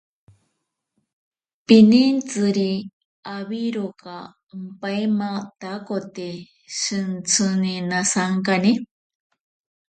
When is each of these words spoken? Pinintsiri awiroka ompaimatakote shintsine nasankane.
Pinintsiri 1.65 2.71
awiroka 3.35 4.15
ompaimatakote 4.55 6.29
shintsine 6.79 7.73
nasankane. 7.89 8.71